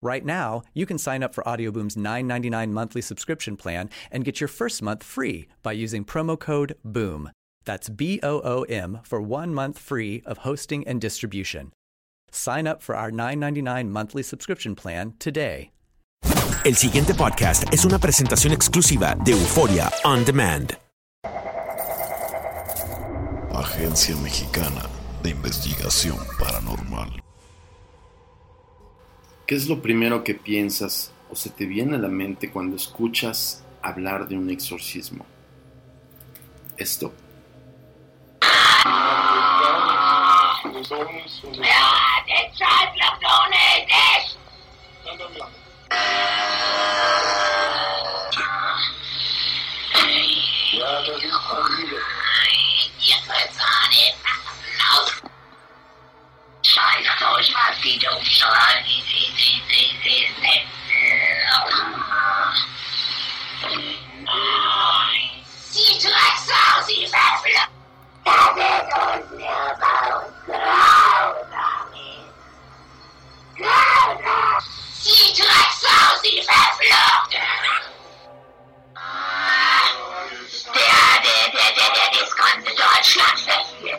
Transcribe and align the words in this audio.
Right 0.00 0.24
now, 0.24 0.62
you 0.74 0.86
can 0.86 0.96
sign 0.96 1.24
up 1.24 1.34
for 1.34 1.46
Audioboom's 1.46 1.96
$9.99 1.96 2.70
monthly 2.70 3.02
subscription 3.02 3.56
plan 3.56 3.90
and 4.12 4.24
get 4.24 4.40
your 4.40 4.46
first 4.46 4.80
month 4.80 5.02
free 5.02 5.48
by 5.64 5.72
using 5.72 6.04
promo 6.04 6.38
code 6.38 6.76
BOOM. 6.84 7.30
That's 7.64 7.88
B 7.88 8.20
O 8.22 8.40
O 8.44 8.62
M 8.62 9.00
for 9.02 9.20
one 9.20 9.52
month 9.52 9.78
free 9.78 10.22
of 10.24 10.38
hosting 10.38 10.86
and 10.86 11.00
distribution. 11.00 11.72
Sign 12.30 12.66
up 12.66 12.82
for 12.82 12.94
our 12.94 13.10
$9.99 13.10 13.88
monthly 13.88 14.22
subscription 14.22 14.74
plan 14.74 15.14
today. 15.18 15.70
El 16.64 16.74
siguiente 16.74 17.14
podcast 17.14 17.64
es 17.72 17.84
una 17.84 17.98
presentación 17.98 18.52
exclusiva 18.52 19.16
de 19.24 19.32
Euforia 19.32 19.90
On 20.04 20.24
Demand. 20.24 20.76
Agencia 23.52 24.16
Mexicana 24.16 24.82
de 25.22 25.30
Investigación 25.30 26.18
Paranormal. 26.38 27.27
¿Qué 29.48 29.54
es 29.54 29.66
lo 29.66 29.80
primero 29.80 30.24
que 30.24 30.34
piensas 30.34 31.10
o 31.30 31.34
se 31.34 31.48
te 31.48 31.64
viene 31.64 31.96
a 31.96 31.98
la 31.98 32.08
mente 32.08 32.50
cuando 32.50 32.76
escuchas 32.76 33.64
hablar 33.80 34.28
de 34.28 34.36
un 34.36 34.50
exorcismo? 34.50 35.24
Esto. 36.76 37.14
they 57.88 57.96
don't 57.96 58.22
charge. 58.22 58.84
They, 58.84 59.32
they, 59.32 59.64
they, 59.72 59.88
they, 60.04 60.28
they, 60.42 60.60
See 65.70 65.98
to 65.98 66.08
ourselves, 66.08 66.86
see 66.86 67.06
to 67.06 67.16
ourselves. 67.16 67.68
That 68.24 68.44
is 68.44 68.92
on 68.92 69.18
the 69.26 70.56
no, 73.58 73.74
no. 74.20 74.58
See 74.92 75.32
to. 75.34 75.48
Der, 80.74 81.22
der, 81.24 81.44
der, 81.52 81.70
der, 81.74 81.90
der, 81.94 82.22
ist 82.22 82.36
ganz 82.36 82.64
Deutschland 82.64 83.38
fest 83.40 83.74
hier. 83.80 83.98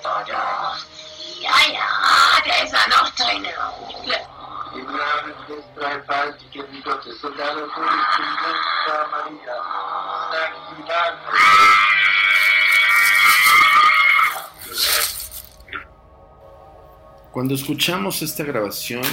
Cuando 17.32 17.56
escuchamos 17.56 18.22
esta 18.22 18.44
grabación, 18.44 19.04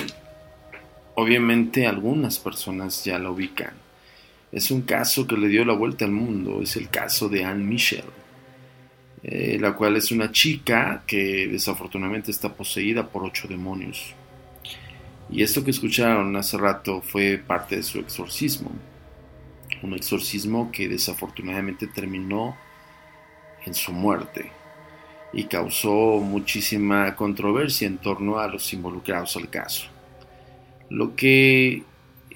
obviamente 1.15 1.87
algunas 1.87 2.39
personas 2.39 3.05
ya 3.05 3.19
la 3.19 3.31
ubican. 3.31 3.75
Es 4.53 4.71
un 4.71 4.83
caso 4.83 5.27
que 5.27 5.37
le 5.37 5.49
dio 5.49 5.65
la 5.65 5.75
vuelta 5.75 6.05
al 6.05 6.13
mundo, 6.13 6.63
es 6.63 6.77
el 6.77 6.89
caso 6.89 7.29
de 7.29 7.45
Anne 7.45 7.65
Michel, 7.65 8.05
eh, 9.29 9.59
la 9.61 9.75
cual 9.75 9.97
es 9.97 10.13
una 10.13 10.31
chica 10.31 11.03
que 11.05 11.49
desafortunadamente 11.49 12.31
está 12.31 12.55
poseída 12.55 13.09
por 13.09 13.25
ocho 13.25 13.49
demonios. 13.49 14.15
Y 15.29 15.43
esto 15.43 15.65
que 15.65 15.73
escucharon 15.73 16.37
hace 16.37 16.57
rato 16.57 17.03
fue 17.03 17.37
parte 17.37 17.75
de 17.75 17.83
su 17.83 17.99
exorcismo. 17.99 18.71
Un 19.83 19.95
exorcismo 19.95 20.71
que 20.71 20.89
desafortunadamente 20.89 21.89
terminó 21.89 22.57
en 23.65 23.75
su 23.75 23.91
muerte 23.93 24.53
y 25.33 25.43
causó 25.47 26.21
muchísima 26.21 27.17
controversia 27.17 27.89
en 27.89 27.99
torno 27.99 28.39
a 28.39 28.47
los 28.47 28.73
involucrados 28.73 29.37
al 29.37 29.51
caso. 29.51 29.87
Lo 30.89 31.17
que 31.17 31.83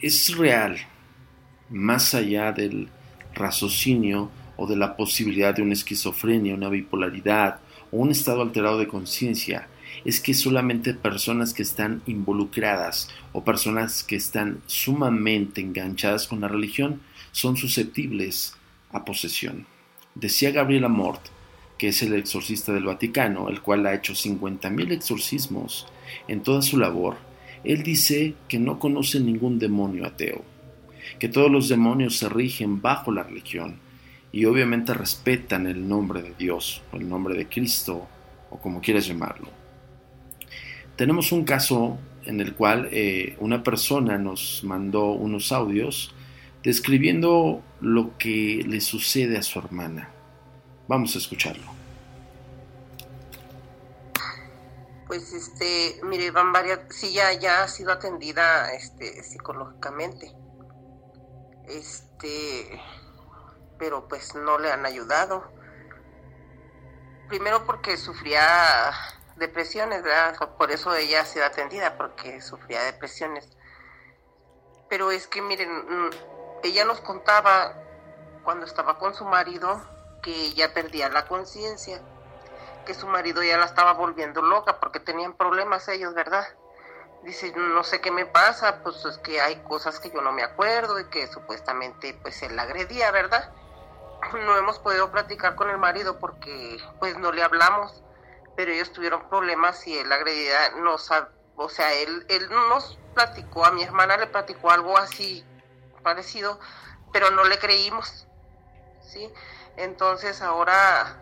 es 0.03 0.37
real, 0.37 0.77
más 1.69 2.15
allá 2.15 2.51
del 2.51 2.89
raciocinio 3.33 4.29
o 4.61 4.67
de 4.67 4.77
la 4.77 4.95
posibilidad 4.95 5.55
de 5.55 5.63
una 5.63 5.73
esquizofrenia, 5.73 6.55
una 6.55 6.69
bipolaridad 6.69 7.61
o 7.91 7.97
un 7.97 8.11
estado 8.11 8.43
alterado 8.43 8.79
de 8.79 8.89
conciencia, 8.89 9.69
es 10.05 10.21
que 10.21 10.35
solamente 10.35 10.93
personas 10.93 11.55
que 11.55 11.63
están 11.63 12.03
involucradas 12.07 13.09
o 13.33 13.43
personas 13.43 14.05
que 14.05 14.17
están 14.17 14.61
sumamente 14.67 15.63
enganchadas 15.63 16.29
con 16.29 16.43
la 16.43 16.49
religión 16.49 17.01
son 17.33 17.57
susceptibles 17.57 18.55
a 18.93 19.03
posesión. 19.07 19.65
Decía 20.15 20.51
Gabriela 20.51 20.89
Mort, 20.89 21.23
que 21.79 21.89
es 21.89 22.03
el 22.03 22.13
exorcista 22.13 22.75
del 22.75 22.85
Vaticano, 22.85 23.49
el 23.49 23.63
cual 23.63 23.87
ha 23.87 23.95
hecho 23.95 24.13
50.000 24.13 24.93
exorcismos 24.93 25.87
en 26.29 26.43
toda 26.43 26.61
su 26.61 26.77
labor, 26.77 27.17
él 27.65 27.83
dice 27.83 28.35
que 28.47 28.59
no 28.59 28.79
conoce 28.79 29.21
ningún 29.21 29.59
demonio 29.59 30.07
ateo. 30.07 30.45
que 31.19 31.29
todos 31.29 31.51
los 31.51 31.69
demonios 31.71 32.19
se 32.19 32.29
rigen 32.29 32.83
bajo 32.83 33.11
la 33.11 33.23
religión 33.23 33.79
y 34.33 34.45
obviamente 34.45 34.95
respetan 34.95 35.67
el 35.67 35.89
nombre 35.89 36.23
de 36.23 36.35
Dios 36.35 36.83
o 36.93 36.97
el 36.97 37.09
nombre 37.09 37.35
de 37.35 37.49
Cristo 37.49 38.07
o 38.51 38.59
como 38.59 38.81
quieras 38.81 39.07
llamarlo. 39.07 39.49
Tenemos 40.97 41.33
un 41.33 41.45
caso 41.45 41.99
en 42.25 42.41
el 42.41 42.55
cual 42.55 42.89
eh, 42.93 43.37
una 43.41 43.63
persona 43.63 44.19
nos 44.19 44.63
mandó 44.65 45.13
unos 45.13 45.53
audios 45.53 46.15
describiendo 46.63 47.63
lo 47.81 48.17
que 48.19 48.65
le 48.67 48.81
sucede 48.81 49.39
a 49.39 49.43
su 49.43 49.59
hermana. 49.59 50.11
Vamos 50.89 51.15
a 51.15 51.19
escucharlo. 51.19 51.81
Pues 55.07 55.33
este, 55.33 56.01
mire, 56.05 56.31
van 56.31 56.53
varias, 56.53 56.81
sí 56.91 57.13
ya, 57.13 57.33
ya 57.33 57.65
ha 57.65 57.69
sido 57.69 57.91
atendida 57.91 58.73
este 58.73 59.25
psicológicamente. 59.25 60.33
Este, 61.67 62.79
pero 63.81 64.07
pues 64.07 64.35
no 64.35 64.59
le 64.59 64.71
han 64.71 64.85
ayudado. 64.87 65.51
Primero 67.29 67.65
porque 67.65 67.97
sufría 67.97 68.93
depresiones, 69.37 70.03
¿verdad? 70.03 70.37
Por 70.59 70.71
eso 70.71 70.95
ella 70.95 71.23
ha 71.23 71.25
sido 71.25 71.47
atendida, 71.47 71.97
porque 71.97 72.43
sufría 72.43 72.83
depresiones. 72.83 73.49
Pero 74.91 75.11
es 75.11 75.27
que 75.27 75.41
miren, 75.41 75.71
mm, 75.71 76.11
ella 76.63 76.85
nos 76.85 77.01
contaba 77.01 77.75
cuando 78.45 78.67
estaba 78.67 78.99
con 78.99 79.15
su 79.15 79.25
marido 79.25 79.83
que 80.23 80.31
ella 80.31 80.75
perdía 80.75 81.09
la 81.09 81.27
conciencia, 81.27 82.03
que 82.85 82.93
su 82.93 83.07
marido 83.07 83.43
ya 83.43 83.57
la 83.57 83.65
estaba 83.65 83.95
volviendo 83.95 84.43
loca 84.43 84.79
porque 84.79 85.01
tenían 85.01 85.33
problemas 85.35 85.89
ellos, 85.89 86.13
¿verdad? 86.13 86.47
Dice, 87.23 87.53
no 87.57 87.83
sé 87.83 88.01
qué 88.01 88.11
me 88.11 88.27
pasa, 88.27 88.83
pues 88.83 89.05
es 89.07 89.17
que 89.19 89.41
hay 89.41 89.63
cosas 89.63 90.01
que 90.01 90.11
yo 90.11 90.21
no 90.21 90.33
me 90.33 90.43
acuerdo 90.43 90.99
y 91.01 91.09
que 91.09 91.27
supuestamente 91.29 92.19
pues 92.21 92.43
él 92.43 92.57
la 92.57 92.63
agredía, 92.63 93.11
¿verdad? 93.11 93.55
No 94.45 94.57
hemos 94.57 94.79
podido 94.79 95.11
platicar 95.11 95.55
con 95.55 95.71
el 95.71 95.79
marido 95.79 96.19
porque 96.19 96.79
pues 96.99 97.17
no 97.19 97.33
le 97.33 97.43
hablamos, 97.43 98.03
pero 98.57 98.73
ellos 98.73 98.93
tuvieron 98.93 99.29
problemas 99.29 99.87
y 99.87 99.99
él 99.99 100.09
la 100.09 100.17
agredía, 100.17 100.71
no 100.77 100.97
o 101.57 101.69
sea, 101.69 101.93
él, 101.95 102.25
él 102.29 102.49
nos 102.49 102.99
platicó, 103.15 103.65
a 103.67 103.71
mi 103.71 103.83
hermana 103.83 104.17
le 104.17 104.27
platicó 104.27 104.71
algo 104.71 104.97
así 104.97 105.45
parecido, 106.03 106.59
pero 107.13 107.31
no 107.31 107.45
le 107.45 107.59
creímos, 107.59 108.27
¿sí? 109.03 109.31
Entonces 109.77 110.41
ahora 110.41 111.19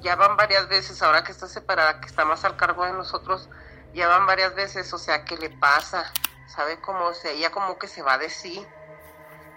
ya 0.00 0.16
van 0.16 0.36
varias 0.36 0.68
veces, 0.68 1.02
ahora 1.02 1.24
que 1.24 1.32
está 1.32 1.48
separada, 1.48 2.00
que 2.00 2.06
está 2.06 2.24
más 2.24 2.44
al 2.44 2.56
cargo 2.56 2.84
de 2.84 2.92
nosotros, 2.92 3.48
ya 3.94 4.08
van 4.08 4.26
varias 4.26 4.54
veces, 4.54 4.92
o 4.92 4.98
sea, 4.98 5.24
¿qué 5.24 5.36
le 5.36 5.50
pasa? 5.50 6.12
¿Sabe 6.48 6.80
cómo? 6.80 7.06
O 7.06 7.14
sea, 7.14 7.30
ella 7.30 7.50
como 7.50 7.78
que 7.78 7.88
se 7.88 8.02
va 8.02 8.18
de 8.18 8.30
sí 8.30 8.66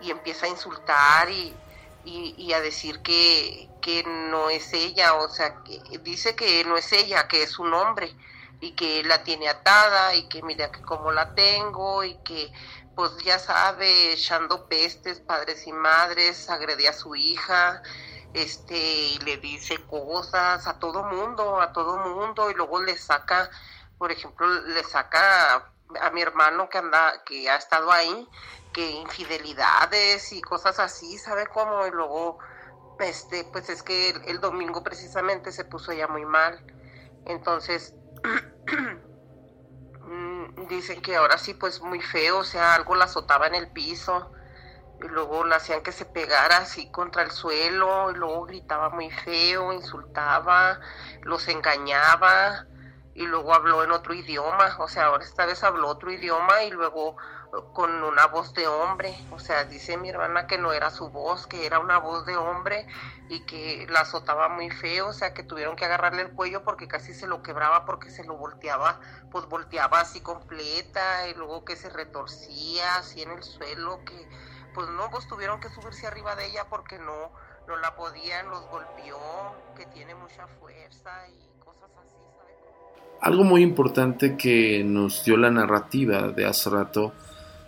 y 0.02 0.12
empieza 0.12 0.46
a 0.46 0.50
insultar 0.50 1.30
y, 1.30 1.56
y, 2.06 2.54
a 2.54 2.62
decir 2.62 3.02
que, 3.02 3.70
que 3.82 4.04
no 4.04 4.50
es 4.50 4.72
ella, 4.74 5.16
o 5.16 5.30
sea, 5.30 5.64
que 5.64 5.82
dice 6.00 6.36
que 6.36 6.64
no 6.64 6.78
es 6.78 6.92
ella, 6.94 7.28
que 7.28 7.44
es 7.44 7.60
un 7.60 7.74
hombre 7.74 8.16
y 8.62 8.72
que 8.72 9.04
la 9.04 9.24
tiene 9.24 9.50
atada 9.50 10.16
y 10.16 10.28
que 10.28 10.42
mira 10.42 10.72
que 10.72 10.82
como 10.82 11.12
la 11.12 11.36
tengo 11.36 12.04
y 12.04 12.16
que 12.24 12.52
pues 12.96 13.12
ya 13.24 13.40
sabe, 13.40 14.14
echando 14.14 14.68
pestes, 14.68 15.20
padres 15.20 15.68
y 15.68 15.74
madres, 15.74 16.50
agredía 16.50 16.92
a 16.92 16.94
su 16.94 17.14
hija, 17.16 17.84
este, 18.34 18.78
y 18.78 19.20
le 19.20 19.38
dice 19.38 19.86
cosas 19.86 20.66
a 20.66 20.80
todo 20.80 21.04
mundo, 21.04 21.60
a 21.60 21.74
todo 21.74 21.98
mundo, 21.98 22.50
y 22.50 22.54
luego 22.54 22.82
le 22.82 22.98
saca, 22.98 23.50
por 23.98 24.12
ejemplo, 24.12 24.48
le 24.48 24.84
saca 24.84 25.70
a 26.02 26.10
mi 26.12 26.22
hermano 26.22 26.70
que 26.70 26.78
anda, 26.78 27.22
que 27.26 27.50
ha 27.50 27.58
estado 27.58 27.92
ahí, 27.92 28.28
que 28.76 28.92
infidelidades 28.92 30.34
y 30.34 30.42
cosas 30.42 30.80
así, 30.80 31.18
¿sabe 31.18 31.48
cómo? 31.48 31.88
Y 31.88 31.92
luego, 31.92 32.40
este, 33.00 33.46
pues 33.46 33.70
es 33.70 33.82
que 33.82 34.10
el, 34.10 34.22
el 34.26 34.42
domingo 34.42 34.84
precisamente 34.84 35.54
se 35.54 35.64
puso 35.64 35.94
ya 35.94 36.10
muy 36.10 36.26
mal. 36.26 36.62
Entonces, 37.26 37.96
dicen 40.68 41.02
que 41.02 41.16
ahora 41.16 41.38
sí, 41.38 41.54
pues 41.54 41.82
muy 41.82 42.02
feo, 42.02 42.40
o 42.40 42.44
sea, 42.44 42.76
algo 42.76 42.96
la 42.96 43.06
azotaba 43.06 43.48
en 43.48 43.56
el 43.56 43.72
piso, 43.72 44.30
y 45.02 45.08
luego 45.08 45.46
la 45.46 45.56
hacían 45.56 45.82
que 45.82 45.94
se 45.94 46.04
pegara 46.04 46.58
así 46.58 46.92
contra 46.92 47.24
el 47.24 47.32
suelo, 47.32 48.12
y 48.12 48.16
luego 48.16 48.44
gritaba 48.44 48.90
muy 48.90 49.10
feo, 49.10 49.72
insultaba, 49.72 50.82
los 51.22 51.48
engañaba, 51.48 52.66
y 53.14 53.26
luego 53.26 53.54
habló 53.54 53.86
en 53.86 53.92
otro 53.92 54.14
idioma, 54.14 54.76
o 54.80 54.90
sea, 54.90 55.06
ahora 55.06 55.24
esta 55.24 55.46
vez 55.46 55.64
habló 55.64 55.88
otro 55.88 56.12
idioma 56.12 56.64
y 56.64 56.72
luego 56.72 57.16
con 57.74 58.04
una 58.04 58.28
voz 58.28 58.54
de 58.54 58.68
hombre, 58.68 59.16
o 59.32 59.40
sea, 59.40 59.66
dice 59.66 59.98
mi 59.98 60.10
hermana 60.10 60.48
que 60.48 60.58
no 60.58 60.74
era 60.74 60.90
su 60.90 61.10
voz, 61.10 61.48
que 61.48 61.66
era 61.66 61.80
una 61.80 62.00
voz 62.00 62.26
de 62.26 62.36
hombre 62.36 62.88
y 63.30 63.42
que 63.42 63.88
la 63.90 64.02
azotaba 64.02 64.50
muy 64.50 64.70
feo, 64.70 65.08
o 65.08 65.14
sea, 65.14 65.34
que 65.34 65.44
tuvieron 65.44 65.76
que 65.76 65.86
agarrarle 65.86 66.24
el 66.24 66.32
cuello 66.32 66.64
porque 66.64 66.88
casi 66.88 67.14
se 67.14 67.28
lo 67.28 67.42
quebraba 67.44 67.86
porque 67.86 68.10
se 68.10 68.24
lo 68.24 68.36
volteaba, 68.36 69.00
pues 69.32 69.46
volteaba 69.48 70.02
así 70.02 70.22
completa 70.22 71.28
y 71.30 71.34
luego 71.36 71.64
que 71.64 71.76
se 71.76 71.90
retorcía 71.90 72.98
así 72.98 73.22
en 73.22 73.32
el 73.32 73.44
suelo, 73.44 74.00
que 74.06 74.28
pues 74.74 74.90
no, 74.90 75.10
pues 75.10 75.28
tuvieron 75.28 75.60
que 75.60 75.70
subirse 75.70 76.06
arriba 76.08 76.36
de 76.36 76.48
ella 76.48 76.66
porque 76.70 77.00
no, 77.00 77.32
no 77.68 77.78
la 77.78 77.96
podían, 77.96 78.50
los 78.50 78.68
golpeó, 78.68 79.18
que 79.78 79.86
tiene 79.86 80.14
mucha 80.16 80.48
fuerza 80.60 81.28
y 81.30 81.60
cosas 81.64 81.90
así, 82.04 82.16
¿sabes? 82.38 82.56
Algo 83.22 83.44
muy 83.44 83.62
importante 83.62 84.36
que 84.36 84.84
nos 84.84 85.24
dio 85.24 85.38
la 85.38 85.50
narrativa 85.50 86.28
de 86.28 86.46
hace 86.46 86.70
rato 86.70 87.14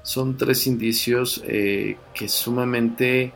son 0.08 0.38
tres 0.38 0.68
indicios 0.68 1.44
eh, 1.46 1.98
que 2.14 2.30
sumamente 2.30 3.34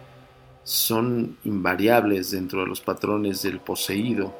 son 0.63 1.35
invariables 1.43 2.31
dentro 2.31 2.61
de 2.61 2.67
los 2.67 2.79
patrones 2.79 3.41
del 3.41 3.59
poseído. 3.59 4.33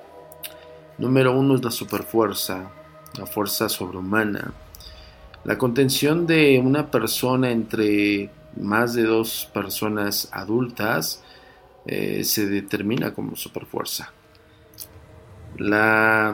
Número 0.97 1.37
uno 1.37 1.55
es 1.55 1.63
la 1.65 1.71
superfuerza, 1.71 2.71
la 3.17 3.25
fuerza 3.25 3.67
sobrehumana. 3.67 4.53
La 5.43 5.57
contención 5.57 6.25
de 6.25 6.57
una 6.63 6.89
persona 6.89 7.51
entre 7.51 8.29
más 8.55 8.93
de 8.93 9.03
dos 9.03 9.49
personas 9.53 10.29
adultas 10.31 11.21
eh, 11.85 12.23
se 12.23 12.45
determina 12.45 13.13
como 13.13 13.35
superfuerza. 13.35 14.13
La 15.57 16.33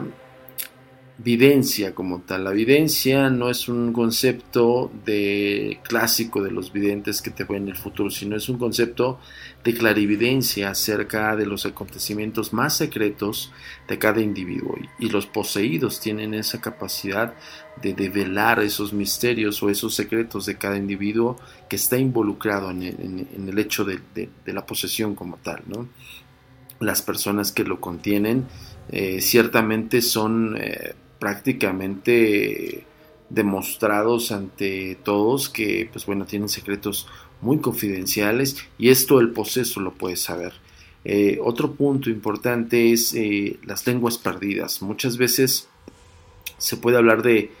videncia 1.18 1.96
como 1.96 2.20
tal. 2.20 2.44
La 2.44 2.52
videncia 2.52 3.28
no 3.28 3.50
es 3.50 3.68
un 3.68 3.92
concepto 3.92 4.90
de 5.04 5.80
clásico 5.82 6.42
de 6.42 6.52
los 6.52 6.72
videntes 6.72 7.20
que 7.20 7.30
te 7.30 7.42
ven 7.42 7.68
el 7.68 7.76
futuro, 7.76 8.08
sino 8.08 8.36
es 8.36 8.48
un 8.48 8.56
concepto 8.56 9.18
de 9.64 9.74
clarividencia 9.74 10.70
acerca 10.70 11.34
de 11.34 11.44
los 11.44 11.66
acontecimientos 11.66 12.52
más 12.52 12.76
secretos 12.76 13.52
de 13.88 13.98
cada 13.98 14.20
individuo. 14.20 14.76
Y 15.00 15.10
los 15.10 15.26
poseídos 15.26 16.00
tienen 16.00 16.34
esa 16.34 16.60
capacidad 16.60 17.34
de 17.82 17.94
develar 17.94 18.60
esos 18.60 18.92
misterios 18.92 19.60
o 19.62 19.70
esos 19.70 19.96
secretos 19.96 20.46
de 20.46 20.56
cada 20.56 20.76
individuo 20.76 21.36
que 21.68 21.76
está 21.76 21.98
involucrado 21.98 22.70
en 22.70 22.82
el, 22.82 23.58
hecho 23.58 23.84
de, 23.84 24.00
la 24.46 24.64
posesión 24.64 25.16
como 25.16 25.36
tal. 25.38 25.62
¿no? 25.66 25.88
Las 26.78 27.02
personas 27.02 27.50
que 27.50 27.64
lo 27.64 27.80
contienen 27.80 28.46
eh, 28.90 29.20
ciertamente 29.20 30.00
son 30.00 30.56
eh, 30.58 30.94
prácticamente 31.18 32.84
demostrados 33.30 34.32
ante 34.32 34.96
todos 35.02 35.48
que 35.48 35.88
pues 35.92 36.06
bueno 36.06 36.24
tienen 36.24 36.48
secretos 36.48 37.06
muy 37.40 37.58
confidenciales 37.58 38.56
y 38.78 38.88
esto 38.88 39.20
el 39.20 39.30
poseso 39.30 39.80
lo 39.80 39.94
puede 39.94 40.16
saber. 40.16 40.54
Eh, 41.04 41.38
otro 41.42 41.72
punto 41.72 42.10
importante 42.10 42.92
es 42.92 43.14
eh, 43.14 43.58
las 43.64 43.86
lenguas 43.86 44.18
perdidas. 44.18 44.82
Muchas 44.82 45.16
veces 45.16 45.68
se 46.58 46.76
puede 46.76 46.96
hablar 46.96 47.22
de, 47.22 47.52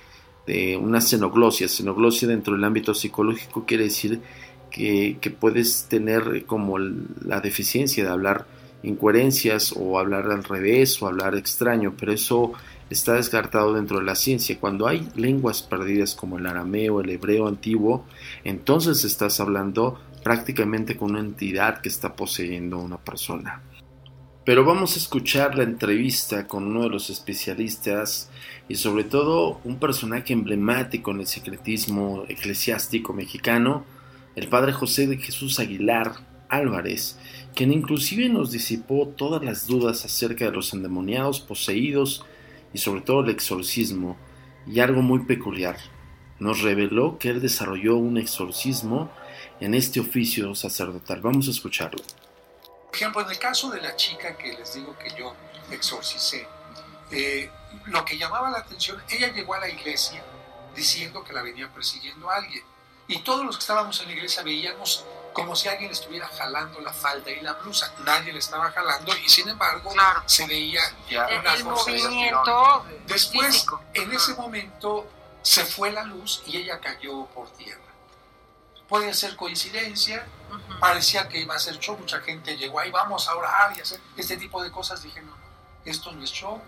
de 0.46 0.76
una 0.76 1.00
xenoglosia. 1.00 1.68
Xenoglosia 1.68 2.28
dentro 2.28 2.54
del 2.54 2.64
ámbito 2.64 2.94
psicológico 2.94 3.64
quiere 3.64 3.84
decir 3.84 4.20
que, 4.70 5.18
que 5.20 5.30
puedes 5.30 5.86
tener 5.88 6.44
como 6.46 6.78
la 6.78 7.40
deficiencia 7.40 8.04
de 8.04 8.10
hablar 8.10 8.46
incoherencias 8.82 9.74
o 9.76 9.98
hablar 9.98 10.30
al 10.30 10.44
revés 10.44 11.02
o 11.02 11.08
hablar 11.08 11.34
extraño 11.34 11.94
pero 11.98 12.12
eso 12.12 12.52
está 12.90 13.14
descartado 13.14 13.74
dentro 13.74 13.98
de 13.98 14.04
la 14.04 14.14
ciencia. 14.14 14.58
Cuando 14.58 14.86
hay 14.86 15.08
lenguas 15.14 15.62
perdidas 15.62 16.14
como 16.14 16.38
el 16.38 16.46
arameo, 16.46 17.00
el 17.00 17.10
hebreo 17.10 17.48
antiguo, 17.48 18.04
entonces 18.44 19.04
estás 19.04 19.40
hablando 19.40 20.00
prácticamente 20.22 20.96
con 20.96 21.10
una 21.10 21.20
entidad 21.20 21.80
que 21.80 21.88
está 21.88 22.14
poseyendo 22.14 22.76
a 22.76 22.82
una 22.82 22.98
persona. 22.98 23.62
Pero 24.44 24.64
vamos 24.64 24.96
a 24.96 24.98
escuchar 24.98 25.56
la 25.56 25.64
entrevista 25.64 26.46
con 26.46 26.64
uno 26.64 26.84
de 26.84 26.88
los 26.88 27.10
especialistas 27.10 28.30
y 28.66 28.76
sobre 28.76 29.04
todo 29.04 29.60
un 29.64 29.78
personaje 29.78 30.32
emblemático 30.32 31.10
en 31.10 31.20
el 31.20 31.26
secretismo 31.26 32.24
eclesiástico 32.28 33.12
mexicano, 33.12 33.84
el 34.36 34.48
padre 34.48 34.72
José 34.72 35.06
de 35.06 35.18
Jesús 35.18 35.60
Aguilar 35.60 36.12
Álvarez, 36.48 37.18
quien 37.54 37.72
inclusive 37.72 38.30
nos 38.30 38.50
disipó 38.50 39.08
todas 39.08 39.44
las 39.44 39.66
dudas 39.66 40.06
acerca 40.06 40.46
de 40.46 40.52
los 40.52 40.72
endemoniados 40.72 41.40
poseídos 41.40 42.24
y 42.72 42.78
sobre 42.78 43.00
todo 43.00 43.20
el 43.20 43.30
exorcismo, 43.30 44.16
y 44.66 44.80
algo 44.80 45.02
muy 45.02 45.20
peculiar. 45.20 45.78
Nos 46.38 46.62
reveló 46.62 47.18
que 47.18 47.30
él 47.30 47.40
desarrolló 47.40 47.96
un 47.96 48.18
exorcismo 48.18 49.10
en 49.60 49.74
este 49.74 50.00
oficio 50.00 50.54
sacerdotal. 50.54 51.20
Vamos 51.20 51.48
a 51.48 51.50
escucharlo. 51.50 52.02
Por 52.86 52.94
ejemplo, 52.94 53.22
en 53.22 53.30
el 53.30 53.38
caso 53.38 53.70
de 53.70 53.80
la 53.80 53.96
chica 53.96 54.36
que 54.36 54.52
les 54.52 54.74
digo 54.74 54.96
que 54.98 55.10
yo 55.18 55.34
exorcicé, 55.70 56.46
eh, 57.10 57.50
lo 57.86 58.04
que 58.04 58.16
llamaba 58.16 58.50
la 58.50 58.58
atención, 58.58 59.02
ella 59.10 59.32
llegó 59.32 59.54
a 59.54 59.60
la 59.60 59.68
iglesia 59.68 60.22
diciendo 60.74 61.24
que 61.24 61.32
la 61.32 61.42
venía 61.42 61.72
persiguiendo 61.72 62.30
a 62.30 62.36
alguien. 62.36 62.62
Y 63.08 63.18
todos 63.20 63.44
los 63.44 63.56
que 63.56 63.60
estábamos 63.62 64.00
en 64.00 64.08
la 64.08 64.14
iglesia 64.14 64.42
veíamos 64.42 65.04
como 65.38 65.54
si 65.54 65.68
alguien 65.68 65.90
estuviera 65.90 66.26
jalando 66.28 66.80
la 66.80 66.92
falda 66.92 67.30
y 67.30 67.40
la 67.40 67.52
blusa. 67.54 67.92
Nadie 68.04 68.32
le 68.32 68.40
estaba 68.40 68.70
jalando 68.72 69.16
y 69.16 69.28
sin 69.28 69.48
embargo 69.48 69.92
se 70.26 70.46
veía 70.46 70.82
ya 71.08 71.26
el, 71.26 71.64
movimiento 71.64 72.84
Después, 73.06 73.64
en 73.94 74.12
ese 74.12 74.34
momento, 74.34 75.08
se 75.42 75.64
fue 75.64 75.92
la 75.92 76.02
luz 76.02 76.42
y 76.46 76.56
ella 76.56 76.80
cayó 76.80 77.26
por 77.26 77.50
tierra. 77.52 77.80
Puede 78.88 79.14
ser 79.14 79.36
coincidencia, 79.36 80.26
parecía 80.80 81.28
que 81.28 81.38
iba 81.38 81.54
a 81.54 81.58
ser 81.58 81.78
show, 81.78 81.96
mucha 81.96 82.20
gente 82.20 82.56
llegó 82.56 82.80
ahí, 82.80 82.90
vamos 82.90 83.28
a 83.28 83.34
orar 83.34 83.76
y 83.76 83.80
hacer 83.80 84.00
este 84.16 84.36
tipo 84.36 84.62
de 84.62 84.70
cosas. 84.70 85.02
Dije, 85.02 85.20
no, 85.22 85.36
esto 85.84 86.10
no 86.12 86.24
es 86.24 86.32
show, 86.32 86.60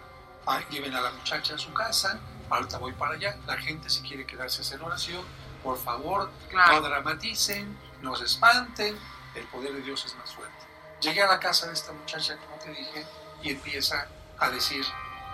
lleven 0.71 0.95
a 0.95 1.01
la 1.01 1.11
muchacha 1.11 1.55
a 1.55 1.59
su 1.59 1.73
casa, 1.73 2.21
ahorita 2.49 2.79
voy 2.79 2.93
para 2.93 3.15
allá, 3.15 3.37
la 3.47 3.57
gente 3.57 3.91
si 3.91 4.03
quiere 4.03 4.27
quedarse 4.27 4.59
a 4.59 4.61
hacer 4.63 4.83
oración, 4.83 5.25
por 5.63 5.79
favor, 5.79 6.31
no 6.53 6.81
dramaticen, 6.81 7.77
no 8.03 8.17
se 8.17 8.25
espanten, 8.25 8.99
el 9.35 9.45
poder 9.47 9.75
de 9.75 9.83
Dios 9.83 10.05
es 10.05 10.15
más 10.17 10.33
fuerte. 10.35 10.55
Llegué 11.01 11.23
a 11.23 11.29
la 11.29 11.41
casa 11.41 11.67
de 11.67 11.73
esta 11.73 11.93
muchacha, 11.93 12.37
como 12.37 12.57
te 12.63 12.71
dije, 12.71 13.07
y 13.43 13.51
empieza 13.51 14.07
a 14.39 14.51
decir 14.51 14.85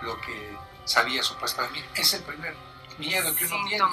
lo 0.01 0.19
que 0.21 0.57
sabía 0.85 1.23
supuestamente. 1.23 1.89
Es 1.99 2.13
el 2.13 2.23
primer 2.23 2.55
miedo 2.97 3.35
que 3.35 3.45
uno 3.45 3.57
tiene. 3.67 3.85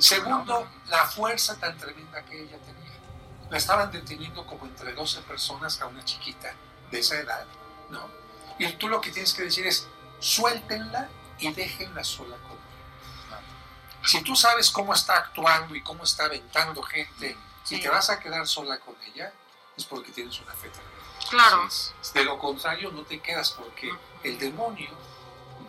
Segundo, 0.00 0.68
la 0.88 1.06
fuerza 1.06 1.58
tan 1.58 1.76
tremenda 1.78 2.22
que 2.24 2.42
ella 2.42 2.58
tenía. 2.58 2.92
La 3.50 3.56
estaban 3.56 3.90
deteniendo 3.90 4.44
como 4.46 4.66
entre 4.66 4.92
12 4.92 5.22
personas 5.22 5.80
a 5.80 5.86
una 5.86 6.04
chiquita 6.04 6.52
de 6.90 6.98
esa 6.98 7.16
edad, 7.16 7.46
¿no? 7.90 8.00
Y 8.58 8.70
tú 8.72 8.88
lo 8.88 9.00
que 9.00 9.10
tienes 9.10 9.32
que 9.32 9.44
decir 9.44 9.66
es, 9.66 9.86
suéltenla 10.18 11.08
y 11.38 11.52
déjenla 11.52 12.04
sola 12.04 12.36
conmigo. 12.36 12.58
Si 14.08 14.22
tú 14.22 14.34
sabes 14.34 14.70
cómo 14.70 14.94
está 14.94 15.16
actuando 15.16 15.74
y 15.74 15.82
cómo 15.82 16.04
está 16.04 16.24
aventando 16.24 16.82
gente 16.82 17.36
si 17.62 17.78
te 17.78 17.90
vas 17.90 18.08
a 18.08 18.18
quedar 18.18 18.46
sola 18.46 18.78
con 18.78 18.96
ella, 19.12 19.30
es 19.76 19.84
porque 19.84 20.10
tienes 20.12 20.40
una 20.40 20.54
fe 20.54 20.70
tremenda. 20.70 20.98
Claro. 21.28 21.68
De 22.14 22.24
lo 22.24 22.38
contrario, 22.38 22.90
no 22.90 23.02
te 23.02 23.20
quedas 23.20 23.50
porque 23.50 23.90
el 24.22 24.38
demonio 24.38 24.88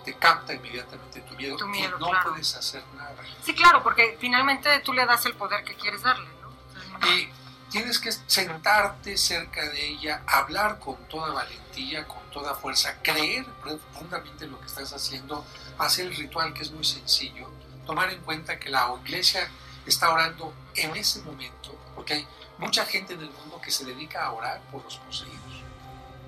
te 0.06 0.14
capta 0.14 0.54
inmediatamente 0.54 1.20
tu 1.20 1.36
miedo, 1.36 1.58
y 1.58 1.88
no 2.00 2.12
puedes 2.24 2.56
hacer 2.56 2.82
nada. 2.96 3.18
Sí, 3.44 3.54
claro, 3.54 3.84
porque 3.84 4.18
finalmente 4.22 4.80
tú 4.80 4.94
le 4.94 5.06
das 5.06 5.26
el 5.26 5.36
poder 5.36 5.66
que 5.66 5.76
quieres 5.76 6.02
darle, 6.02 6.30
¿no? 6.42 7.08
Y 7.10 7.30
tienes 7.70 8.00
que 8.00 8.14
sentarte 8.26 9.18
cerca 9.18 9.68
de 9.70 9.86
ella, 9.86 10.24
hablar 10.26 10.80
con 10.80 10.96
toda 11.10 11.34
valentía, 11.34 12.08
con 12.08 12.22
toda 12.32 12.56
fuerza, 12.56 13.02
creer 13.04 13.46
profundamente 13.62 14.46
en 14.46 14.52
lo 14.52 14.62
que 14.62 14.68
estás 14.68 14.94
haciendo, 14.94 15.46
hacer 15.78 16.06
el 16.06 16.16
ritual 16.16 16.54
que 16.54 16.62
es 16.62 16.72
muy 16.72 16.86
sencillo, 16.86 17.50
tomar 17.90 18.14
en 18.14 18.22
cuenta 18.22 18.60
que 18.60 18.70
la 18.70 18.94
iglesia 19.04 19.50
está 19.84 20.12
orando 20.12 20.54
en 20.76 20.96
ese 20.96 21.24
momento, 21.24 21.76
porque 21.96 22.14
hay 22.14 22.28
mucha 22.60 22.86
gente 22.86 23.16
en 23.16 23.22
el 23.22 23.32
mundo 23.32 23.60
que 23.60 23.72
se 23.72 23.84
dedica 23.84 24.28
a 24.28 24.32
orar 24.32 24.62
por 24.72 24.84
los 24.84 24.98
poseídos. 24.98 25.64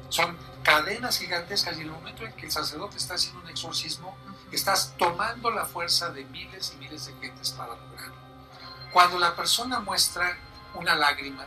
Son 0.09 0.35
cadenas 0.63 1.19
gigantescas 1.19 1.77
y 1.77 1.81
en 1.81 1.89
el 1.89 1.91
momento 1.91 2.25
en 2.25 2.33
que 2.33 2.47
el 2.47 2.51
sacerdote 2.51 2.97
está 2.97 3.13
haciendo 3.13 3.41
un 3.41 3.49
exorcismo, 3.49 4.17
estás 4.51 4.95
tomando 4.97 5.51
la 5.51 5.65
fuerza 5.67 6.09
de 6.09 6.25
miles 6.25 6.73
y 6.73 6.77
miles 6.77 7.05
de 7.05 7.13
gentes 7.21 7.51
para 7.51 7.75
lograrlo. 7.75 8.15
Cuando 8.91 9.19
la 9.19 9.35
persona 9.35 9.79
muestra 9.81 10.35
una 10.73 10.95
lágrima, 10.95 11.45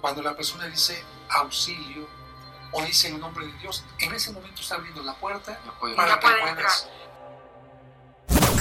cuando 0.00 0.22
la 0.22 0.36
persona 0.36 0.66
dice 0.66 1.02
auxilio 1.28 2.06
o 2.70 2.82
dice 2.84 3.08
el 3.08 3.18
nombre 3.18 3.46
de 3.46 3.52
Dios, 3.54 3.82
en 3.98 4.14
ese 4.14 4.30
momento 4.30 4.60
está 4.62 4.76
abriendo 4.76 5.02
la 5.02 5.14
puerta 5.14 5.58
para 5.96 6.20
que 6.20 6.28
puedas 6.28 6.88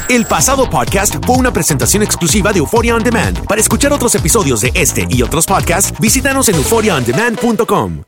el 0.09 0.25
pasado 0.25 0.67
podcast 0.69 1.23
fue 1.25 1.37
una 1.37 1.53
presentación 1.53 2.01
exclusiva 2.01 2.51
de 2.51 2.59
Euphoria 2.59 2.95
On 2.95 3.03
Demand. 3.03 3.45
Para 3.47 3.61
escuchar 3.61 3.93
otros 3.93 4.15
episodios 4.15 4.61
de 4.61 4.71
este 4.73 5.07
y 5.09 5.21
otros 5.21 5.45
podcasts, 5.45 5.97
visítanos 5.99 6.49
en 6.49 6.55
euphoriaondemand.com. 6.55 8.03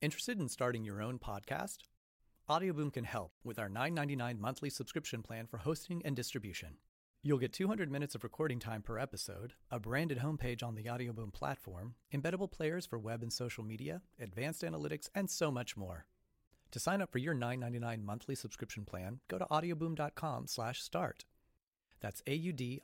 Interested 0.00 0.38
in 0.38 0.48
starting 0.48 0.84
your 0.84 1.02
own 1.02 1.18
podcast? 1.18 1.84
Audioboom 2.48 2.92
can 2.92 3.04
help 3.04 3.32
with 3.42 3.58
our 3.58 3.68
$9.99 3.70 4.38
monthly 4.38 4.70
subscription 4.70 5.22
plan 5.22 5.46
for 5.46 5.58
hosting 5.58 6.02
and 6.04 6.14
distribution. 6.14 6.76
You'll 7.22 7.38
get 7.38 7.54
200 7.54 7.90
minutes 7.90 8.14
of 8.14 8.22
recording 8.22 8.58
time 8.58 8.82
per 8.82 8.98
episode, 8.98 9.54
a 9.70 9.78
branded 9.78 10.18
homepage 10.18 10.62
on 10.62 10.74
the 10.74 10.84
Audioboom 10.84 11.32
platform, 11.32 11.94
embeddable 12.12 12.50
players 12.50 12.84
for 12.84 12.98
web 12.98 13.22
and 13.22 13.32
social 13.32 13.64
media, 13.64 14.02
advanced 14.20 14.62
analytics, 14.62 15.08
and 15.14 15.30
so 15.30 15.50
much 15.50 15.74
more. 15.74 16.04
To 16.72 16.78
sign 16.78 17.00
up 17.00 17.10
for 17.12 17.18
your 17.18 17.34
$9.99 17.34 18.02
monthly 18.02 18.34
subscription 18.34 18.84
plan, 18.84 19.20
go 19.28 19.38
to 19.38 19.46
audioboom.com/start. 19.46 21.24
That's 22.04 22.22
A-U-D-I-O-B-O-O-M 22.26 22.82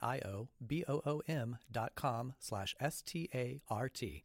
dot 1.71 1.95
com 1.95 2.33
slash 2.39 2.75
S-T-A-R-T. 2.81 4.25